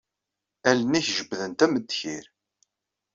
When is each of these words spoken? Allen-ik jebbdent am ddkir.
Allen-ik 0.69 1.07
jebbdent 1.17 1.63
am 1.65 1.73
ddkir. 1.79 2.25